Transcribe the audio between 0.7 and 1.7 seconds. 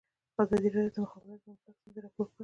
راډیو د د مخابراتو پرمختګ